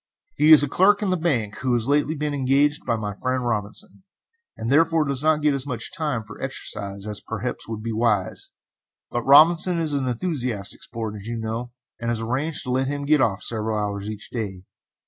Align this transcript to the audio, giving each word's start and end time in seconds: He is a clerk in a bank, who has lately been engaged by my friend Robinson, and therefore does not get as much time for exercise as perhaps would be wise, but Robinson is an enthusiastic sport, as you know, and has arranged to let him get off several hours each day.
He 0.33 0.51
is 0.51 0.63
a 0.63 0.67
clerk 0.67 1.03
in 1.03 1.13
a 1.13 1.15
bank, 1.15 1.59
who 1.59 1.73
has 1.73 1.87
lately 1.87 2.15
been 2.15 2.33
engaged 2.33 2.87
by 2.87 2.95
my 2.95 3.13
friend 3.21 3.45
Robinson, 3.45 4.01
and 4.57 4.71
therefore 4.71 5.05
does 5.05 5.21
not 5.21 5.43
get 5.43 5.53
as 5.53 5.67
much 5.67 5.91
time 5.93 6.23
for 6.23 6.41
exercise 6.41 7.05
as 7.05 7.19
perhaps 7.21 7.67
would 7.67 7.83
be 7.83 7.91
wise, 7.93 8.49
but 9.11 9.21
Robinson 9.21 9.77
is 9.77 9.93
an 9.93 10.07
enthusiastic 10.07 10.81
sport, 10.81 11.17
as 11.19 11.27
you 11.27 11.37
know, 11.37 11.71
and 11.99 12.09
has 12.09 12.19
arranged 12.19 12.63
to 12.63 12.71
let 12.71 12.87
him 12.87 13.05
get 13.05 13.21
off 13.21 13.43
several 13.43 13.77
hours 13.77 14.09
each 14.09 14.31
day. 14.31 14.63